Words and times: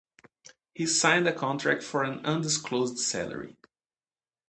He 0.73 0.87
signed 0.87 1.27
a 1.27 1.31
contract 1.31 1.83
for 1.83 2.03
an 2.03 2.25
undisclosed 2.25 2.97
salary. 2.97 3.55